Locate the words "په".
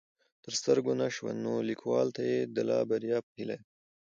3.25-3.29